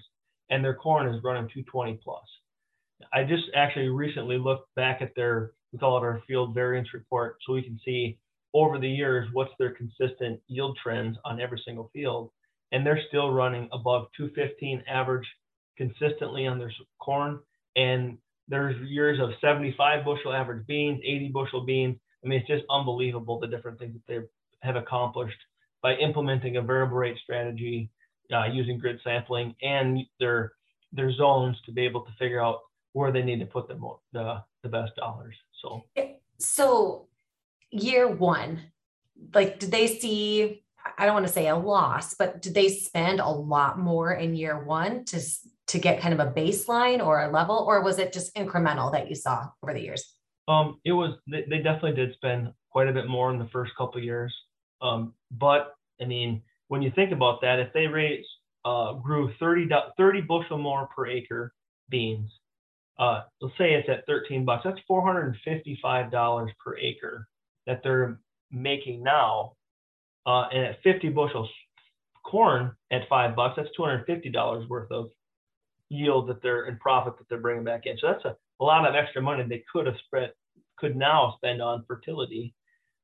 and 0.49 0.63
their 0.63 0.73
corn 0.73 1.13
is 1.13 1.23
running 1.23 1.47
220 1.49 1.99
plus. 2.03 2.23
I 3.13 3.23
just 3.23 3.43
actually 3.55 3.89
recently 3.89 4.37
looked 4.37 4.73
back 4.75 5.01
at 5.01 5.11
their, 5.15 5.51
we 5.71 5.79
call 5.79 5.97
it 5.97 6.01
our 6.01 6.21
field 6.27 6.53
variance 6.53 6.93
report, 6.93 7.37
so 7.45 7.53
we 7.53 7.61
can 7.61 7.79
see 7.85 8.17
over 8.53 8.79
the 8.79 8.89
years 8.89 9.27
what's 9.33 9.51
their 9.59 9.71
consistent 9.71 10.39
yield 10.47 10.77
trends 10.81 11.17
on 11.25 11.39
every 11.39 11.61
single 11.65 11.89
field. 11.93 12.31
And 12.71 12.85
they're 12.85 13.01
still 13.07 13.31
running 13.31 13.67
above 13.71 14.07
215 14.17 14.83
average 14.87 15.27
consistently 15.77 16.45
on 16.45 16.59
their 16.59 16.71
corn. 16.99 17.39
And 17.75 18.17
there's 18.47 18.75
years 18.89 19.19
of 19.19 19.29
75 19.41 20.05
bushel 20.05 20.33
average 20.33 20.65
beans, 20.67 20.99
80 21.03 21.29
bushel 21.29 21.65
beans. 21.65 21.97
I 22.23 22.27
mean, 22.27 22.39
it's 22.39 22.47
just 22.47 22.63
unbelievable 22.69 23.39
the 23.39 23.47
different 23.47 23.79
things 23.79 23.93
that 23.93 24.05
they 24.07 24.19
have 24.67 24.75
accomplished 24.75 25.37
by 25.81 25.95
implementing 25.95 26.57
a 26.57 26.61
variable 26.61 26.97
rate 26.97 27.17
strategy, 27.23 27.89
uh, 28.33 28.45
using 28.51 28.77
grid 28.77 28.99
sampling 29.03 29.55
and 29.61 29.99
their 30.19 30.53
their 30.91 31.13
zones 31.13 31.55
to 31.65 31.71
be 31.71 31.85
able 31.85 32.01
to 32.01 32.11
figure 32.17 32.41
out 32.41 32.59
where 32.93 33.11
they 33.11 33.21
need 33.21 33.39
to 33.39 33.45
put 33.45 33.67
the 33.67 33.79
the, 34.11 34.43
the 34.63 34.69
best 34.69 34.95
dollars. 34.95 35.35
So 35.61 35.85
so 36.37 37.07
year 37.71 38.07
one, 38.07 38.61
like 39.33 39.59
did 39.59 39.71
they 39.71 39.87
see 39.87 40.63
I 40.97 41.05
don't 41.05 41.13
want 41.13 41.27
to 41.27 41.33
say 41.33 41.47
a 41.47 41.55
loss, 41.55 42.13
but 42.13 42.41
did 42.41 42.53
they 42.53 42.69
spend 42.69 43.19
a 43.19 43.29
lot 43.29 43.79
more 43.79 44.13
in 44.13 44.35
year 44.35 44.63
one 44.63 45.05
to 45.05 45.21
to 45.67 45.79
get 45.79 46.01
kind 46.01 46.13
of 46.13 46.19
a 46.19 46.31
baseline 46.31 47.05
or 47.05 47.21
a 47.21 47.31
level, 47.31 47.63
or 47.67 47.83
was 47.83 47.99
it 47.99 48.11
just 48.11 48.33
incremental 48.35 48.91
that 48.91 49.07
you 49.07 49.15
saw 49.15 49.47
over 49.61 49.73
the 49.73 49.81
years? 49.81 50.15
Um, 50.47 50.79
it 50.83 50.93
was 50.93 51.15
they, 51.27 51.45
they 51.49 51.57
definitely 51.57 51.93
did 51.93 52.15
spend 52.15 52.51
quite 52.71 52.87
a 52.87 52.93
bit 52.93 53.07
more 53.07 53.31
in 53.31 53.39
the 53.39 53.49
first 53.51 53.71
couple 53.77 54.01
years. 54.01 54.33
Um, 54.81 55.13
but 55.31 55.75
I 56.01 56.05
mean, 56.05 56.41
when 56.69 56.81
you 56.81 56.91
think 56.95 57.11
about 57.11 57.41
that, 57.41 57.59
if 57.59 57.71
they 57.73 57.87
raised 57.87 58.27
uh, 58.65 58.93
grew 58.93 59.31
30, 59.39 59.69
30 59.97 60.21
bushel 60.21 60.57
more 60.57 60.87
per 60.87 61.07
acre 61.07 61.53
beans, 61.89 62.31
uh, 62.97 63.21
let's 63.41 63.57
say 63.57 63.73
it's 63.73 63.89
at 63.89 64.05
13 64.05 64.45
bucks, 64.45 64.63
that's 64.65 64.79
$455 64.89 66.49
per 66.63 66.77
acre 66.77 67.27
that 67.69 67.81
they're 67.83 68.19
making 68.51 69.03
now. 69.03 69.53
Uh, 70.25 70.47
and 70.51 70.65
at 70.65 70.81
50 70.83 71.09
bushels 71.09 71.49
corn 72.25 72.71
at 72.91 73.07
five 73.07 73.35
bucks, 73.35 73.55
that's 73.57 73.69
$250 73.79 74.67
worth 74.67 74.91
of 74.91 75.09
yield 75.89 76.27
that 76.29 76.41
they're 76.41 76.65
in 76.65 76.77
profit 76.77 77.17
that 77.17 77.29
they're 77.29 77.39
bringing 77.39 77.63
back 77.63 77.83
in. 77.85 77.97
So 77.99 78.07
that's 78.07 78.25
a, 78.25 78.35
a 78.59 78.63
lot 78.63 78.87
of 78.87 78.95
extra 78.95 79.21
money 79.21 79.43
they 79.47 79.63
could 79.71 79.85
have 79.85 79.95
spread, 80.05 80.33
could 80.77 80.95
now 80.95 81.35
spend 81.37 81.61
on 81.61 81.85
fertility 81.87 82.53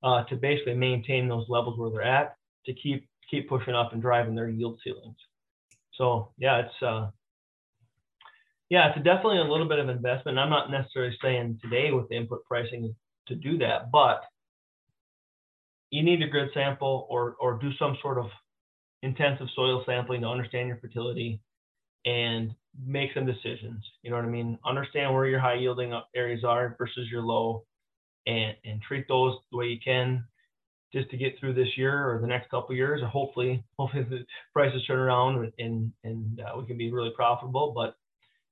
uh, 0.04 0.24
to 0.26 0.36
basically 0.36 0.74
maintain 0.74 1.28
those 1.28 1.46
levels 1.48 1.78
where 1.78 1.90
they're 1.90 2.04
at 2.04 2.36
to 2.66 2.74
keep 2.74 3.08
keep 3.30 3.50
pushing 3.50 3.74
up 3.74 3.94
and 3.94 4.02
driving 4.02 4.36
their 4.36 4.50
yield 4.50 4.80
ceilings. 4.84 5.18
So 5.94 6.32
yeah, 6.38 6.60
it's 6.60 6.84
uh, 6.84 7.10
yeah, 8.70 8.90
it's 8.90 9.04
definitely 9.04 9.40
a 9.40 9.44
little 9.44 9.68
bit 9.68 9.80
of 9.80 9.90
investment. 9.90 10.38
I'm 10.38 10.50
not 10.50 10.70
necessarily 10.70 11.16
saying 11.22 11.60
today 11.64 11.92
with 11.92 12.10
the 12.10 12.16
input 12.16 12.46
pricing 12.46 12.96
to 13.28 13.36
do 13.36 13.58
that, 13.60 13.92
but 13.92 14.22
you 15.96 16.04
need 16.04 16.22
a 16.22 16.28
grid 16.28 16.50
sample 16.54 17.08
or 17.10 17.36
or 17.40 17.58
do 17.58 17.72
some 17.80 17.98
sort 18.02 18.18
of 18.18 18.26
intensive 19.02 19.48
soil 19.56 19.84
sampling 19.86 20.22
to 20.22 20.28
understand 20.28 20.68
your 20.68 20.78
fertility 20.78 21.40
and 22.06 22.54
make 22.86 23.12
some 23.14 23.26
decisions. 23.26 23.84
You 24.02 24.10
know 24.10 24.18
what 24.18 24.26
I 24.26 24.30
mean? 24.30 24.60
Understand 24.66 25.14
where 25.14 25.26
your 25.26 25.40
high 25.40 25.56
yielding 25.56 25.94
areas 26.16 26.44
are 26.44 26.76
versus 26.78 27.08
your 27.10 27.22
low 27.22 27.64
and, 28.28 28.56
and 28.66 28.82
treat 28.82 29.08
those 29.08 29.38
the 29.52 29.58
way 29.58 29.68
you 29.68 29.80
can 29.84 30.26
just 30.94 31.10
to 31.12 31.18
get 31.18 31.40
through 31.40 31.54
this 31.54 31.78
year 31.78 32.10
or 32.10 32.20
the 32.20 32.28
next 32.28 32.50
couple 32.50 32.76
years, 32.76 33.02
or 33.02 33.08
hopefully, 33.08 33.64
hopefully 33.80 34.04
the 34.04 34.26
prices 34.54 34.86
turn 34.86 35.00
around 35.00 35.52
and, 35.60 35.92
and 36.04 36.42
uh, 36.42 36.58
we 36.60 36.66
can 36.66 36.78
be 36.78 36.92
really 36.92 37.12
profitable. 37.16 37.74
But 37.74 37.96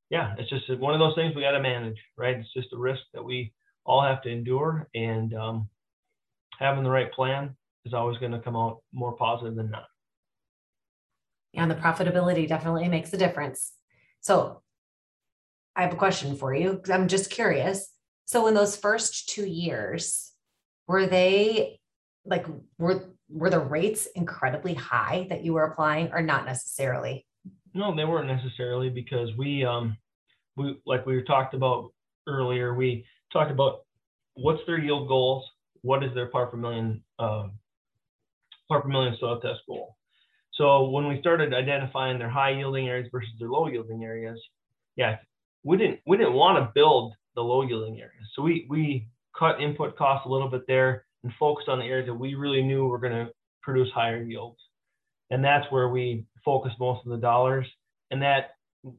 yeah, 0.10 0.36
it's 0.38 0.50
just 0.50 0.80
one 0.80 0.94
of 0.94 1.00
those 1.00 1.16
things 1.16 1.36
we 1.36 1.42
got 1.42 1.52
to 1.52 1.62
manage, 1.62 1.98
right? 2.18 2.38
It's 2.38 2.54
just 2.54 2.74
a 2.74 2.78
risk 2.78 3.02
that 3.14 3.24
we 3.24 3.54
all 3.86 4.02
have 4.02 4.22
to 4.24 4.30
endure 4.30 4.88
and 4.96 5.34
um, 5.34 5.70
having 6.60 6.84
the 6.84 6.90
right 6.90 7.12
plan 7.12 7.56
is 7.86 7.94
always 7.94 8.18
going 8.18 8.32
to 8.32 8.40
come 8.40 8.56
out 8.56 8.80
more 8.94 9.14
positive 9.16 9.56
than 9.56 9.72
not. 9.72 9.86
And 11.56 11.70
the 11.70 11.76
profitability 11.76 12.48
definitely 12.48 12.88
makes 12.88 13.14
a 13.14 13.18
difference. 13.18 13.74
So 14.22 14.62
I 15.76 15.84
have 15.84 15.94
a 15.94 15.98
question 15.98 16.36
for 16.36 16.54
you. 16.54 16.82
I'm 16.92 17.08
just 17.08 17.30
curious. 17.30 17.90
So 18.26 18.48
in 18.48 18.54
those 18.54 18.76
first 18.76 19.30
two 19.30 19.46
years, 19.46 20.32
were 20.88 21.06
they 21.06 21.80
like 22.26 22.46
were 22.78 23.10
were 23.30 23.50
the 23.50 23.60
rates 23.60 24.08
incredibly 24.16 24.74
high 24.74 25.28
that 25.30 25.44
you 25.44 25.54
were 25.54 25.64
applying 25.64 26.12
or 26.12 26.22
not 26.22 26.46
necessarily? 26.46 27.26
No, 27.74 27.96
they 27.96 28.06
weren't 28.06 28.28
necessarily 28.28 28.90
because 28.90 29.30
we 29.38 29.66
um 29.66 29.98
we 30.56 30.80
like 30.86 31.06
we 31.06 31.22
talked 31.24 31.54
about 31.54 31.92
earlier, 32.28 32.74
we 32.74 33.06
talked 33.32 33.52
about 33.52 33.82
what's 34.36 34.62
their 34.66 34.80
yield 34.80 35.08
goals, 35.08 35.46
what 35.84 36.04
is 36.04 36.14
their 36.16 36.28
part 36.28 36.50
per 36.50 36.58
million 36.58 37.04
uh, 37.20 37.48
part 38.68 38.84
per 38.84 38.90
million 38.90 39.16
soil 39.20 39.40
test 39.40 39.60
goal. 39.68 39.96
So 40.54 40.90
when 40.90 41.08
we 41.08 41.20
started 41.20 41.54
identifying 41.54 42.18
their 42.18 42.30
high 42.30 42.52
yielding 42.52 42.88
areas 42.88 43.10
versus 43.12 43.32
their 43.40 43.50
low 43.50 43.68
yielding 43.68 44.04
areas, 44.04 44.40
yeah, 44.96 45.18
we 45.64 45.78
didn't 45.78 46.00
we 46.06 46.18
didn't 46.18 46.34
want 46.34 46.58
to 46.58 46.72
build 46.74 47.14
the 47.36 47.42
low 47.42 47.62
yielding 47.62 48.00
areas. 48.00 48.28
So 48.36 48.42
we 48.42 48.66
we 48.70 49.08
cut 49.38 49.62
input 49.62 49.98
costs 49.98 50.26
a 50.26 50.30
little 50.30 50.50
bit 50.50 50.66
there 50.68 51.06
and 51.24 51.34
focused 51.40 51.70
on 51.70 51.80
the 51.80 51.86
areas 51.86 52.08
that 52.08 52.14
we 52.14 52.36
really 52.36 52.62
knew 52.62 52.86
were 52.86 53.00
going 53.00 53.14
to 53.14 53.32
produce 53.62 53.90
higher 53.94 54.22
yields. 54.22 54.60
And 55.32 55.44
that's 55.44 55.66
where 55.72 55.90
we 55.90 56.26
focused 56.46 56.80
most 56.80 57.06
of 57.06 57.12
the 57.12 57.18
dollars. 57.18 57.66
And 58.12 58.22
that 58.22 58.52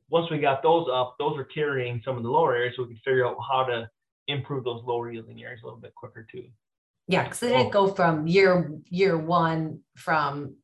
once 0.09 0.31
we 0.31 0.39
got 0.39 0.63
those 0.63 0.89
up, 0.93 1.17
those 1.19 1.37
are 1.39 1.45
carrying 1.45 2.01
some 2.05 2.17
of 2.17 2.23
the 2.23 2.31
lower 2.31 2.57
areas, 2.57 2.75
so 2.77 2.83
we 2.83 2.89
could 2.89 3.03
figure 3.05 3.27
out 3.27 3.37
how 3.49 3.65
to 3.65 3.89
improve 4.27 4.65
those 4.65 4.83
lower 4.85 5.13
yielding 5.13 5.43
areas 5.43 5.61
a 5.63 5.67
little 5.67 5.81
bit 5.81 5.95
quicker 5.95 6.27
too. 6.33 6.47
Yeah, 7.07 7.25
because 7.25 7.41
they 7.41 7.55
oh. 7.55 7.59
didn't 7.59 7.73
go 7.73 7.89
from 7.89 8.27
year 8.27 8.73
year 8.89 9.17
one 9.17 9.81
from 9.97 10.57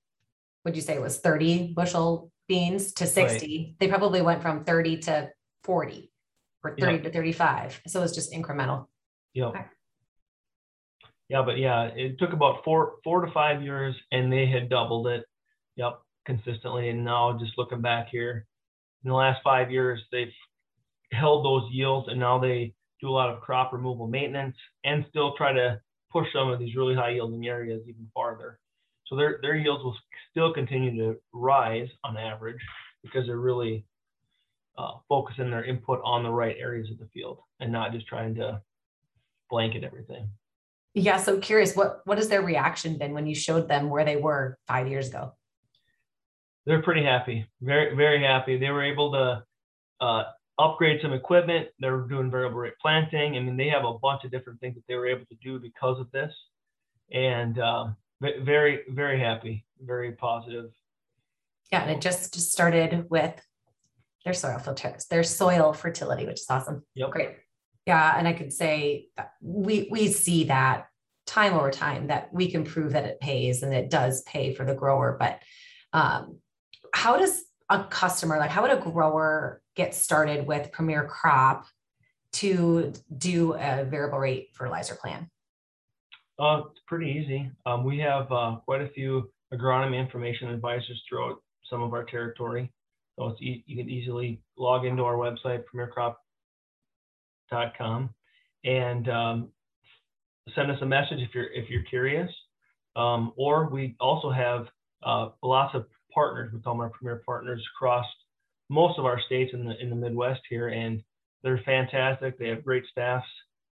would 0.64 0.76
you 0.76 0.82
say 0.82 0.94
it 0.94 1.00
was 1.00 1.18
30 1.18 1.72
bushel 1.74 2.30
beans 2.48 2.92
to 2.94 3.06
60. 3.06 3.46
Right. 3.46 3.74
They 3.78 3.88
probably 3.88 4.22
went 4.22 4.42
from 4.42 4.64
30 4.64 4.98
to 4.98 5.30
40 5.64 6.10
or 6.64 6.76
30 6.76 7.04
to 7.04 7.10
35. 7.10 7.80
So 7.86 8.02
it's 8.02 8.14
just 8.14 8.32
incremental. 8.32 8.86
Yeah. 9.32 9.64
Yeah, 11.28 11.42
but 11.42 11.58
yeah, 11.58 11.84
it 11.84 12.18
took 12.18 12.32
about 12.32 12.64
four 12.64 12.96
four 13.04 13.24
to 13.24 13.30
five 13.30 13.62
years 13.62 13.94
and 14.10 14.32
they 14.32 14.46
had 14.46 14.68
doubled 14.68 15.06
it. 15.06 15.24
Yep, 15.76 16.00
consistently. 16.26 16.88
And 16.88 17.04
now 17.04 17.38
just 17.38 17.52
looking 17.56 17.80
back 17.80 18.08
here, 18.10 18.46
in 19.04 19.10
the 19.10 19.14
last 19.14 19.40
five 19.44 19.70
years, 19.70 20.02
they've 20.10 20.32
held 21.12 21.44
those 21.44 21.70
yields 21.70 22.08
and 22.08 22.18
now 22.18 22.40
they 22.40 22.74
do 23.00 23.08
a 23.08 23.10
lot 23.10 23.30
of 23.30 23.40
crop 23.40 23.72
removal 23.72 24.08
maintenance 24.08 24.56
and 24.84 25.06
still 25.08 25.36
try 25.36 25.52
to 25.52 25.80
push 26.10 26.26
some 26.32 26.48
of 26.48 26.58
these 26.58 26.76
really 26.76 26.94
high 26.94 27.10
yielding 27.10 27.46
areas 27.46 27.82
even 27.86 28.08
farther. 28.14 28.58
So 29.06 29.16
their, 29.16 29.38
their 29.42 29.56
yields 29.56 29.82
will 29.82 29.96
still 30.30 30.52
continue 30.52 30.96
to 30.96 31.18
rise 31.32 31.88
on 32.04 32.16
average 32.16 32.60
because 33.02 33.26
they're 33.26 33.38
really 33.38 33.84
uh, 34.78 34.92
focusing 35.08 35.50
their 35.50 35.64
input 35.64 36.00
on 36.04 36.22
the 36.22 36.30
right 36.30 36.56
areas 36.58 36.90
of 36.90 36.98
the 36.98 37.08
field 37.12 37.38
and 37.58 37.72
not 37.72 37.92
just 37.92 38.06
trying 38.06 38.34
to 38.36 38.60
blanket 39.50 39.84
everything. 39.84 40.28
Yeah, 40.94 41.18
so 41.18 41.38
curious, 41.38 41.76
what 41.76 42.00
what 42.04 42.18
has 42.18 42.28
their 42.28 42.42
reaction 42.42 42.98
been 42.98 43.14
when 43.14 43.26
you 43.26 43.34
showed 43.34 43.68
them 43.68 43.90
where 43.90 44.04
they 44.04 44.16
were 44.16 44.58
five 44.66 44.88
years 44.88 45.08
ago? 45.08 45.34
They're 46.66 46.82
pretty 46.82 47.04
happy, 47.04 47.46
very 47.60 47.94
very 47.94 48.22
happy. 48.22 48.58
They 48.58 48.70
were 48.70 48.82
able 48.82 49.12
to 49.12 49.44
uh, 50.00 50.24
upgrade 50.60 51.00
some 51.02 51.12
equipment. 51.12 51.68
They're 51.78 52.00
doing 52.00 52.30
variable 52.30 52.58
rate 52.58 52.74
planting. 52.80 53.36
I 53.36 53.40
mean, 53.40 53.56
they 53.56 53.68
have 53.68 53.84
a 53.84 53.98
bunch 53.98 54.24
of 54.24 54.30
different 54.30 54.60
things 54.60 54.74
that 54.74 54.84
they 54.88 54.94
were 54.94 55.06
able 55.06 55.26
to 55.26 55.36
do 55.42 55.58
because 55.58 55.98
of 55.98 56.10
this, 56.12 56.32
and 57.12 57.58
um, 57.58 57.96
very 58.20 58.80
very 58.90 59.18
happy 59.18 59.64
very 59.82 60.12
positive 60.12 60.70
yeah 61.72 61.80
and 61.80 61.90
it 61.90 62.02
just 62.02 62.38
started 62.38 63.06
with 63.08 63.32
their 64.26 64.34
soil 64.34 64.58
filters 64.58 65.06
their 65.06 65.22
soil 65.22 65.72
fertility 65.72 66.26
which 66.26 66.40
is 66.40 66.46
awesome 66.50 66.84
yep. 66.94 67.08
great 67.08 67.30
yeah 67.86 68.18
and 68.18 68.28
i 68.28 68.32
could 68.34 68.52
say 68.52 69.06
we 69.40 69.88
we 69.90 70.08
see 70.08 70.44
that 70.44 70.90
time 71.30 71.54
over 71.54 71.70
time 71.70 72.08
that 72.08 72.32
we 72.32 72.50
can 72.50 72.64
prove 72.64 72.92
that 72.92 73.04
it 73.04 73.20
pays 73.20 73.62
and 73.62 73.72
it 73.72 73.88
does 73.88 74.22
pay 74.22 74.52
for 74.52 74.64
the 74.64 74.74
grower. 74.74 75.16
But 75.18 75.40
um, 75.92 76.38
how 76.92 77.16
does 77.16 77.44
a 77.68 77.84
customer, 77.84 78.38
like 78.38 78.50
how 78.50 78.62
would 78.62 78.72
a 78.72 78.80
grower 78.80 79.62
get 79.80 79.94
started 79.94 80.46
with 80.46 80.70
Premier 80.72 81.06
Crop 81.06 81.64
to 82.32 82.92
do 83.16 83.54
a 83.54 83.84
variable 83.84 84.18
rate 84.18 84.50
fertilizer 84.52 84.94
plan? 84.94 85.30
Uh, 86.38 86.64
it's 86.70 86.80
pretty 86.86 87.10
easy. 87.10 87.50
Um, 87.64 87.84
we 87.84 87.98
have 87.98 88.30
uh, 88.30 88.56
quite 88.66 88.82
a 88.82 88.90
few 88.90 89.30
agronomy 89.54 89.98
information 89.98 90.50
advisors 90.50 91.02
throughout 91.08 91.42
some 91.70 91.82
of 91.82 91.94
our 91.94 92.04
territory. 92.04 92.70
So 93.18 93.28
it's 93.28 93.40
e- 93.40 93.64
you 93.66 93.76
can 93.76 93.88
easily 93.88 94.42
log 94.58 94.84
into 94.84 95.02
our 95.02 95.14
website, 95.14 95.64
premiercrop.com, 95.64 98.10
and 98.64 99.08
um, 99.08 99.48
send 100.54 100.70
us 100.70 100.76
a 100.82 100.86
message 100.86 101.20
if 101.20 101.34
you're 101.34 101.50
if 101.54 101.70
you're 101.70 101.84
curious. 101.84 102.30
Um, 102.96 103.32
or 103.36 103.70
we 103.70 103.96
also 103.98 104.30
have 104.30 104.66
uh, 105.02 105.30
lots 105.42 105.74
of 105.74 105.86
partners. 106.12 106.52
We 106.52 106.60
call 106.60 106.74
them 106.74 106.82
our 106.82 106.90
premier 106.90 107.22
partners 107.24 107.66
across 107.74 108.04
most 108.70 108.98
of 108.98 109.04
our 109.04 109.20
states 109.20 109.52
in 109.52 109.66
the 109.66 109.78
in 109.82 109.90
the 109.90 109.96
Midwest 109.96 110.40
here, 110.48 110.68
and 110.68 111.02
they're 111.42 111.60
fantastic. 111.66 112.38
They 112.38 112.48
have 112.48 112.64
great 112.64 112.84
staffs 112.90 113.26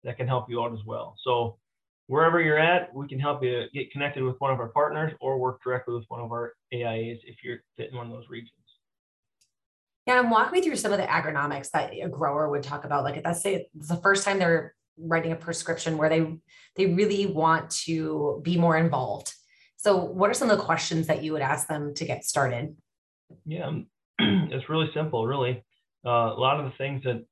that 0.04 0.18
can 0.18 0.28
help 0.28 0.50
you 0.50 0.64
out 0.64 0.74
as 0.74 0.80
well. 0.86 1.16
So 1.24 1.58
wherever 2.08 2.40
you're 2.40 2.58
at, 2.58 2.96
we 2.96 3.08
can 3.08 3.20
help 3.20 3.44
you 3.44 3.66
get 3.74 3.92
connected 3.92 4.24
with 4.24 4.40
one 4.40 4.52
of 4.52 4.60
our 4.60 4.70
partners 4.70 5.14
or 5.20 5.38
work 5.38 5.62
directly 5.64 5.96
with 5.96 6.06
one 6.08 6.22
of 6.22 6.32
our 6.32 6.54
AIAs 6.74 7.20
if 7.25 7.38
you're 7.44 7.60
in 7.78 7.96
one 7.96 8.08
of 8.08 8.14
those 8.14 8.30
regions. 8.30 8.52
Yeah, 10.08 10.20
and 10.20 10.32
walk 10.32 10.52
me 10.52 10.62
through 10.62 10.75
some 10.75 10.94
of 10.94 11.00
the 11.00 11.06
agronomics 11.06 11.72
that 11.72 11.92
a 11.94 12.08
grower 12.08 12.50
would 12.50 12.64
talk 12.64 12.86
about. 12.86 13.04
Like, 13.04 13.22
let's 13.25 13.42
say 13.42 13.68
it's 13.75 13.88
the 13.88 13.98
first 13.98 14.24
time 14.24 14.40
they're 14.40 14.75
writing 14.98 15.32
a 15.34 15.36
prescription 15.36 15.98
where 15.98 16.10
they 16.10 16.38
they 16.78 16.86
really 16.94 17.25
want 17.25 17.70
to 17.72 18.40
be 18.44 18.58
more 18.58 18.78
involved. 18.78 19.34
So, 19.78 19.98
what 19.98 20.30
are 20.30 20.34
some 20.34 20.50
of 20.50 20.58
the 20.58 20.64
questions 20.64 21.08
that 21.08 21.24
you 21.24 21.34
would 21.34 21.42
ask 21.42 21.68
them 21.68 21.94
to 21.96 22.06
get 22.06 22.24
started? 22.24 22.75
Yeah, 23.46 23.66
um, 23.66 23.88
it's 24.20 24.70
really 24.70 24.90
simple. 24.94 25.26
Really, 25.26 25.64
uh, 26.06 26.34
a 26.34 26.40
lot 26.40 26.60
of 26.60 26.66
the 26.66 26.78
things 26.78 27.04
that 27.04 27.26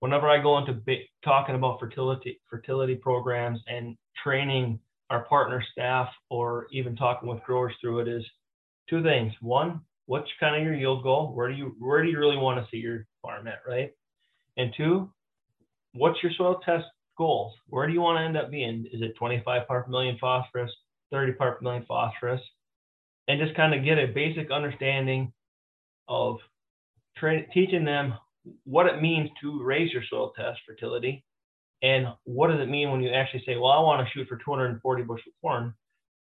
whenever 0.00 0.28
I 0.28 0.42
go 0.42 0.58
into 0.58 0.78
talking 1.24 1.54
about 1.54 1.80
fertility 1.80 2.40
fertility 2.50 2.94
programs 2.94 3.60
and 3.66 3.96
training 4.22 4.78
our 5.10 5.24
partner 5.24 5.62
staff 5.72 6.08
or 6.30 6.66
even 6.72 6.96
talking 6.96 7.28
with 7.28 7.42
growers 7.42 7.74
through 7.80 8.00
it 8.00 8.08
is 8.08 8.24
two 8.88 9.02
things. 9.02 9.32
One, 9.40 9.80
what's 10.06 10.28
kind 10.40 10.56
of 10.56 10.62
your 10.62 10.74
yield 10.74 11.02
goal? 11.02 11.32
Where 11.34 11.48
do 11.48 11.54
you 11.54 11.74
where 11.78 12.02
do 12.02 12.10
you 12.10 12.18
really 12.18 12.36
want 12.36 12.58
to 12.58 12.70
see 12.70 12.78
your 12.78 13.06
farm 13.22 13.46
at, 13.46 13.62
right? 13.66 13.92
And 14.56 14.72
two, 14.76 15.10
what's 15.94 16.22
your 16.22 16.32
soil 16.36 16.60
test 16.64 16.84
goals? 17.16 17.54
Where 17.68 17.86
do 17.86 17.92
you 17.92 18.00
want 18.00 18.18
to 18.18 18.24
end 18.24 18.36
up 18.36 18.50
being? 18.50 18.86
Is 18.92 19.02
it 19.02 19.16
25 19.16 19.66
part 19.66 19.86
per 19.86 19.90
million 19.90 20.18
phosphorus, 20.20 20.70
30 21.10 21.32
part 21.32 21.58
per 21.58 21.64
million 21.64 21.84
phosphorus? 21.86 22.40
And 23.26 23.40
just 23.40 23.56
kind 23.56 23.74
of 23.74 23.84
get 23.84 23.98
a 23.98 24.12
basic 24.12 24.50
understanding 24.50 25.32
of 26.08 26.38
tra- 27.16 27.46
teaching 27.52 27.84
them 27.84 28.14
what 28.64 28.86
it 28.86 29.00
means 29.00 29.30
to 29.40 29.62
raise 29.62 29.92
your 29.92 30.02
soil 30.08 30.32
test 30.36 30.60
fertility 30.66 31.24
and 31.84 32.06
what 32.24 32.48
does 32.48 32.60
it 32.60 32.68
mean 32.68 32.90
when 32.90 33.02
you 33.02 33.10
actually 33.10 33.42
say, 33.44 33.56
well, 33.56 33.70
I 33.70 33.80
want 33.80 34.06
to 34.06 34.10
shoot 34.12 34.26
for 34.26 34.36
240 34.36 35.02
bushel 35.02 35.32
corn. 35.42 35.74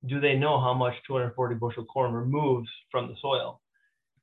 Do 0.06 0.20
they 0.20 0.36
know 0.36 0.62
how 0.62 0.76
much 0.76 0.94
240 1.08 1.56
bushel 1.56 1.86
corn 1.86 2.14
removes 2.14 2.70
from 2.92 3.08
the 3.08 3.16
soil? 3.20 3.60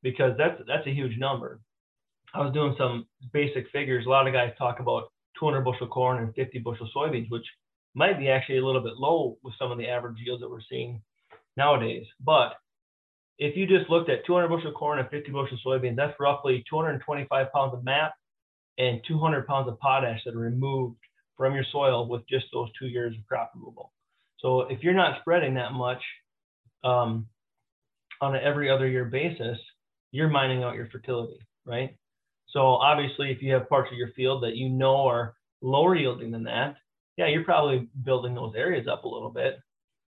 Because 0.03 0.37
that's 0.39 0.61
that's 0.69 0.87
a 0.87 0.95
huge 0.95 1.19
number. 1.19 1.61
I 2.33 2.43
was 2.43 2.53
doing 2.53 2.77
some 2.79 3.09
basic 3.33 3.69
figures. 3.71 4.07
A 4.07 4.09
lot 4.09 4.29
of 4.29 4.35
guys 4.35 4.53
talk 4.57 4.79
about 4.79 5.11
200 5.41 5.63
bushel 5.63 5.89
corn 5.89 6.23
and 6.23 6.35
50 6.35 6.61
bushel 6.61 6.89
soybeans, 6.95 7.29
which 7.29 7.47
might 7.95 8.19
be 8.19 8.29
actually 8.29 8.59
a 8.59 8.65
little 8.65 8.83
bit 8.83 8.97
low 8.97 9.37
with 9.43 9.55
some 9.59 9.73
of 9.73 9.79
the 9.79 9.89
average 9.89 10.19
yields 10.25 10.43
that 10.43 10.51
we're 10.51 10.61
seeing 10.71 11.03
nowadays. 11.57 12.07
But 12.21 12.55
if 13.39 13.57
you 13.57 13.67
just 13.67 13.91
looked 13.91 14.09
at 14.09 14.25
200 14.27 14.49
bushel 14.49 14.73
corn 14.73 14.99
and 14.99 15.09
50 15.11 15.31
bushel 15.31 15.59
soybeans, 15.65 15.97
that's 15.97 16.15
roughly 16.19 16.65
225 16.71 17.53
pounds 17.53 17.75
of 17.75 17.85
MAP 17.85 18.13
and 18.79 19.01
200 19.07 19.47
pounds 19.47 19.69
of 19.69 19.79
potash 19.79 20.21
that 20.25 20.35
are 20.35 20.39
removed 20.39 20.97
from 21.37 21.55
your 21.55 21.65
soil 21.71 22.09
with 22.09 22.27
just 22.29 22.47
those 22.53 22.69
two 22.79 22.87
years 22.87 23.15
of 23.17 23.27
crop 23.27 23.53
removal. 23.55 23.93
So 24.39 24.63
if 24.63 24.83
you're 24.83 24.95
not 24.95 25.21
spreading 25.21 25.55
that 25.55 25.73
much 25.73 26.03
um, 26.85 27.27
on 28.21 28.35
an 28.35 28.43
every 28.43 28.71
other 28.71 28.89
year 28.89 29.05
basis, 29.05 29.59
you're 30.13 30.29
mining 30.29 30.63
out 30.63 30.77
your 30.77 30.89
fertility, 30.89 31.39
right? 31.67 31.97
So 32.49 32.61
obviously, 32.61 33.31
if 33.31 33.43
you 33.43 33.53
have 33.53 33.69
parts 33.69 33.91
of 33.93 33.99
your 33.99 34.13
field 34.13 34.43
that 34.45 34.57
you 34.57 34.69
know 34.69 35.07
are 35.07 35.35
lower 35.61 35.95
yielding 35.95 36.31
than 36.31 36.45
that, 36.45 36.77
yeah, 37.17 37.27
you're 37.29 37.45
probably 37.45 37.89
building 38.05 38.35
those 38.35 38.55
areas 38.57 38.87
up 38.89 39.05
a 39.05 39.09
little 39.09 39.31
bit. 39.31 39.59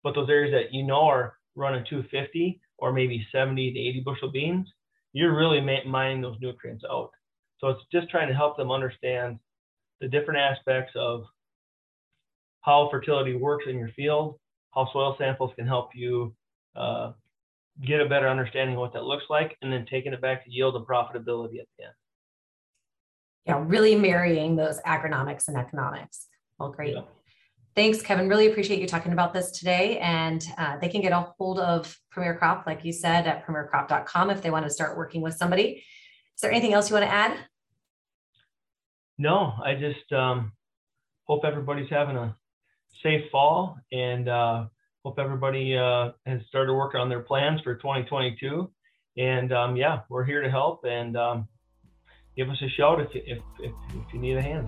But 0.03 0.15
those 0.15 0.29
areas 0.29 0.53
that 0.53 0.73
you 0.73 0.83
know 0.83 1.01
are 1.01 1.35
running 1.55 1.83
250 1.89 2.61
or 2.81 2.91
maybe 2.91 3.25
70 3.31 3.73
to 3.73 3.79
80 3.79 3.99
bushel 4.01 4.31
beans, 4.31 4.67
you're 5.13 5.37
really 5.37 5.61
mining 5.85 6.21
those 6.21 6.37
nutrients 6.41 6.83
out. 6.89 7.11
So 7.59 7.69
it's 7.69 7.81
just 7.91 8.09
trying 8.09 8.27
to 8.27 8.33
help 8.33 8.57
them 8.57 8.71
understand 8.71 9.39
the 10.01 10.07
different 10.07 10.39
aspects 10.39 10.91
of 10.95 11.23
how 12.61 12.89
fertility 12.89 13.35
works 13.35 13.65
in 13.67 13.77
your 13.77 13.91
field, 13.95 14.39
how 14.73 14.91
soil 14.91 15.15
samples 15.17 15.51
can 15.55 15.67
help 15.67 15.91
you 15.93 16.35
uh, 16.75 17.11
get 17.85 18.01
a 18.01 18.09
better 18.09 18.27
understanding 18.27 18.75
of 18.75 18.81
what 18.81 18.93
that 18.93 19.03
looks 19.03 19.25
like, 19.29 19.57
and 19.61 19.71
then 19.71 19.85
taking 19.89 20.13
it 20.13 20.21
back 20.21 20.43
to 20.43 20.51
yield 20.51 20.75
and 20.75 20.85
profitability 20.85 21.59
at 21.59 21.67
the 21.77 21.85
end. 21.85 21.93
Yeah, 23.45 23.63
really 23.65 23.95
marrying 23.95 24.55
those 24.55 24.79
agronomics 24.81 25.47
and 25.47 25.57
economics. 25.57 26.27
Well, 26.59 26.69
great. 26.69 26.95
Yeah. 26.95 27.01
Thanks, 27.73 28.01
Kevin. 28.01 28.27
Really 28.27 28.47
appreciate 28.47 28.81
you 28.81 28.87
talking 28.87 29.13
about 29.13 29.33
this 29.33 29.51
today. 29.51 29.97
And 29.99 30.45
uh, 30.57 30.77
they 30.79 30.89
can 30.89 31.01
get 31.01 31.13
a 31.13 31.33
hold 31.37 31.59
of 31.59 31.97
Premier 32.09 32.35
Crop, 32.35 32.65
like 32.67 32.83
you 32.83 32.91
said, 32.91 33.27
at 33.27 33.45
premiercrop.com 33.45 34.29
if 34.29 34.41
they 34.41 34.51
want 34.51 34.65
to 34.65 34.69
start 34.69 34.97
working 34.97 35.21
with 35.21 35.35
somebody. 35.35 35.83
Is 36.35 36.41
there 36.41 36.51
anything 36.51 36.73
else 36.73 36.89
you 36.89 36.95
want 36.95 37.05
to 37.05 37.11
add? 37.11 37.37
No, 39.17 39.53
I 39.63 39.75
just 39.75 40.11
um, 40.11 40.51
hope 41.25 41.45
everybody's 41.45 41.89
having 41.89 42.17
a 42.17 42.35
safe 43.03 43.29
fall 43.31 43.77
and 43.91 44.27
uh, 44.27 44.65
hope 45.05 45.17
everybody 45.17 45.77
uh, 45.77 46.11
has 46.25 46.41
started 46.49 46.73
working 46.73 46.99
on 46.99 47.07
their 47.07 47.21
plans 47.21 47.61
for 47.61 47.75
2022. 47.75 48.69
And 49.17 49.53
um, 49.53 49.75
yeah, 49.75 49.99
we're 50.09 50.25
here 50.25 50.41
to 50.41 50.49
help 50.49 50.83
and 50.83 51.15
um, 51.15 51.47
give 52.35 52.49
us 52.49 52.61
a 52.61 52.69
shout 52.69 52.99
if, 52.99 53.09
if, 53.13 53.39
if, 53.59 53.71
if 53.93 54.13
you 54.13 54.19
need 54.19 54.37
a 54.37 54.41
hand. 54.41 54.67